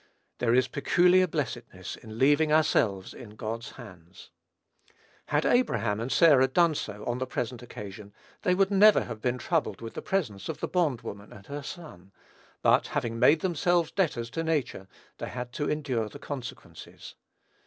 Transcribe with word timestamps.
There 0.39 0.55
is 0.55 0.67
peculiar 0.67 1.27
blessedness 1.27 1.95
in 1.95 2.17
leaving 2.17 2.51
ourselves 2.51 3.13
in 3.13 3.35
God's 3.35 3.73
hands. 3.73 4.31
Had 5.27 5.45
Abraham 5.45 5.99
and 5.99 6.11
Sarah 6.11 6.47
done 6.47 6.73
so 6.73 7.05
on 7.05 7.19
the 7.19 7.27
present 7.27 7.61
occasion, 7.61 8.11
they 8.41 8.55
would 8.55 8.71
never 8.71 9.03
have 9.03 9.21
been 9.21 9.37
troubled 9.37 9.79
with 9.79 9.93
the 9.93 10.01
presence 10.01 10.49
of 10.49 10.59
the 10.59 10.67
bond 10.67 11.01
woman 11.01 11.31
and 11.31 11.45
her 11.45 11.61
son; 11.61 12.11
but, 12.63 12.87
having 12.87 13.19
made 13.19 13.41
themselves 13.41 13.91
debtors 13.91 14.31
to 14.31 14.43
nature, 14.43 14.87
they 15.19 15.29
had 15.29 15.53
to 15.53 15.69
endure 15.69 16.09
the 16.09 16.17
consequences. 16.17 17.13